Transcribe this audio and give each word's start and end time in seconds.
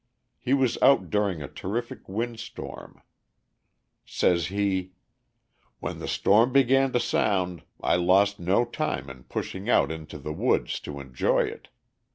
He 0.39 0.55
was 0.55 0.79
out 0.81 1.11
during 1.11 1.43
a 1.43 1.47
terrific 1.47 2.09
wind 2.09 2.39
storm. 2.39 3.03
Says 4.03 4.47
he: 4.47 4.93
"When 5.79 5.99
the 5.99 6.07
storm 6.07 6.51
began 6.51 6.91
to 6.93 6.99
sound 6.99 7.61
I 7.81 7.97
lost 7.97 8.39
no 8.39 8.65
time 8.65 9.11
in 9.11 9.25
pushing 9.25 9.69
out 9.69 9.91
into 9.91 10.17
the 10.17 10.33
woods 10.33 10.79
to 10.89 10.99
enjoy 10.99 11.43
it. 11.43 11.67